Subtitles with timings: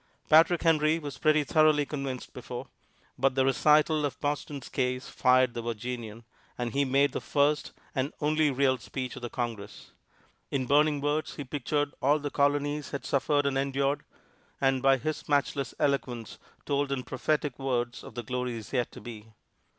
[0.29, 2.65] Patrick Henry was pretty thoroughly convinced before,
[3.19, 6.23] but the recital of Boston's case fired the Virginian,
[6.57, 9.91] and he made the first and only real speech of the Congress.
[10.49, 14.01] In burning words he pictured all the Colonies had suffered and endured,
[14.59, 19.27] and by his matchless eloquence told in prophetic words of the glories yet to be.